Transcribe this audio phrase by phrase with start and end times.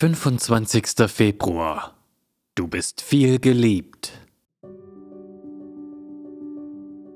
[0.00, 1.08] 25.
[1.08, 1.96] Februar.
[2.54, 4.12] Du bist viel geliebt.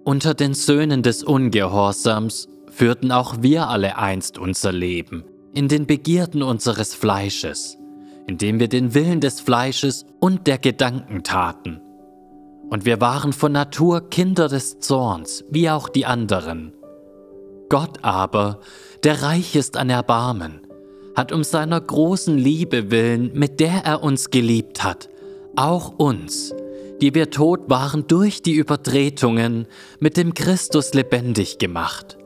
[0.03, 5.23] Unter den Söhnen des Ungehorsams führten auch wir alle einst unser Leben
[5.55, 7.79] in den Begierden unseres Fleisches,
[8.27, 11.81] indem wir den Willen des Fleisches und der Gedanken taten.
[12.69, 16.73] Und wir waren von Natur Kinder des Zorns, wie auch die anderen.
[17.69, 18.59] Gott aber,
[19.05, 20.63] der reich ist an Erbarmen,
[21.15, 25.09] hat um seiner großen Liebe willen, mit der er uns geliebt hat,
[25.57, 26.55] auch uns,
[27.01, 29.67] die wir tot waren durch die Übertretungen,
[30.01, 32.17] mit dem Christus lebendig gemacht.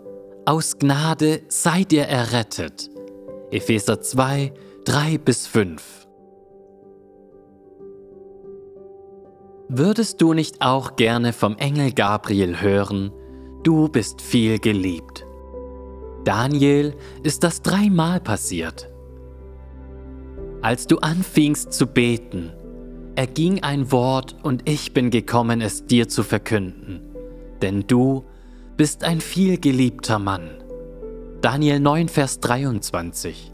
[0.45, 2.91] Aus Gnade seid ihr errettet.
[3.51, 4.53] Epheser 2,
[4.85, 6.07] 3 bis 5.
[9.69, 13.11] Würdest du nicht auch gerne vom Engel Gabriel hören,
[13.65, 15.26] du bist viel geliebt?
[16.27, 18.91] Daniel ist das dreimal passiert.
[20.61, 22.51] Als du anfingst zu beten,
[23.15, 27.01] erging ein Wort und ich bin gekommen, es dir zu verkünden.
[27.63, 28.25] Denn du
[28.77, 30.51] bist ein vielgeliebter Mann.
[31.43, 33.53] Daniel 9, Vers 23.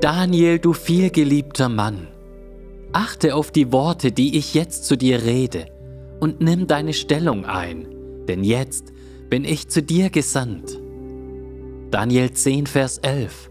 [0.00, 2.08] Daniel, du vielgeliebter Mann,
[2.94, 5.66] achte auf die Worte, die ich jetzt zu dir rede,
[6.18, 7.88] und nimm deine Stellung ein,
[8.26, 8.94] denn jetzt
[9.28, 10.80] bin ich zu dir gesandt.
[11.90, 13.48] Daniel 10, Vers 11.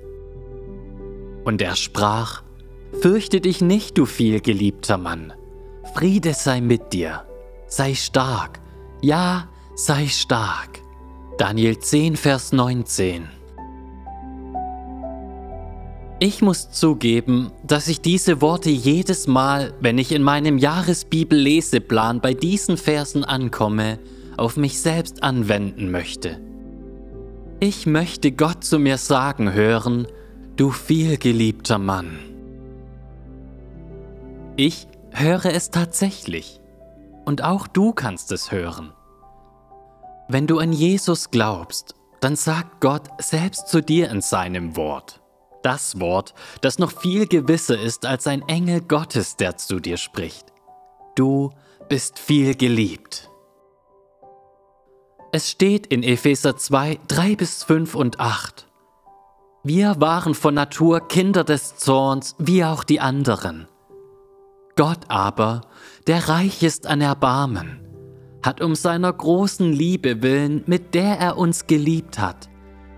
[1.45, 2.43] Und er sprach,
[3.01, 5.33] Fürchte dich nicht, du vielgeliebter Mann.
[5.93, 7.25] Friede sei mit dir.
[7.67, 8.59] Sei stark.
[9.01, 10.81] Ja, sei stark.
[11.37, 13.29] Daniel 10, Vers 19.
[16.19, 22.33] Ich muss zugeben, dass ich diese Worte jedes Mal, wenn ich in meinem Jahresbibel-Leseplan bei
[22.33, 23.99] diesen Versen ankomme,
[24.35, 26.39] auf mich selbst anwenden möchte.
[27.67, 30.05] Ich möchte Gott zu mir sagen hören,
[30.55, 32.19] du vielgeliebter Mann.
[34.55, 36.61] Ich höre es tatsächlich.
[37.25, 38.93] Und auch du kannst es hören.
[40.29, 45.19] Wenn du an Jesus glaubst, dann sagt Gott selbst zu dir in seinem Wort.
[45.63, 50.53] Das Wort, das noch viel gewisser ist als ein Engel Gottes, der zu dir spricht.
[51.15, 51.49] Du
[51.89, 53.31] bist viel geliebt.
[55.35, 58.67] Es steht in Epheser 2, 3 bis 5 und 8.
[59.65, 63.67] Wir waren von Natur Kinder des Zorns, wie auch die anderen.
[64.77, 65.59] Gott aber,
[66.07, 67.81] der reich ist an Erbarmen,
[68.43, 72.49] hat um seiner großen Liebe willen, mit der er uns geliebt hat,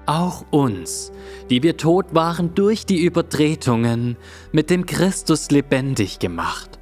[0.05, 1.11] auch uns,
[1.49, 4.15] die wir tot waren durch die Übertretungen,
[4.51, 6.77] mit dem Christus lebendig gemacht.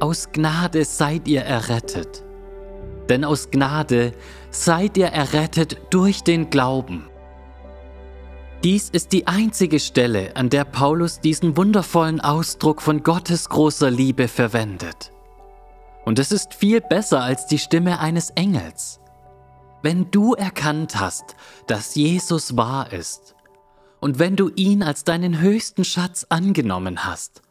[0.00, 2.24] Aus Gnade seid ihr errettet
[3.10, 4.12] denn aus Gnade
[4.50, 7.08] seid ihr errettet durch den Glauben.
[8.64, 14.28] Dies ist die einzige Stelle, an der Paulus diesen wundervollen Ausdruck von Gottes großer Liebe
[14.28, 15.12] verwendet.
[16.04, 19.00] Und es ist viel besser als die Stimme eines Engels.
[19.82, 21.36] Wenn du erkannt hast,
[21.66, 23.34] dass Jesus wahr ist,
[24.00, 27.42] und wenn du ihn als deinen höchsten Schatz angenommen hast,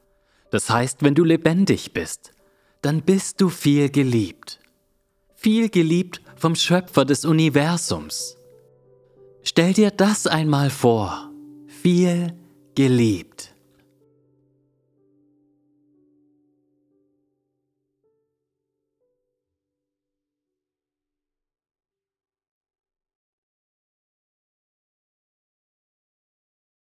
[0.51, 2.33] das heißt, wenn du lebendig bist,
[2.81, 4.59] dann bist du viel geliebt
[5.39, 8.35] viel geliebt vom Schöpfer des Universums.
[9.41, 11.31] Stell dir das einmal vor,
[11.81, 12.33] viel
[12.75, 13.55] geliebt.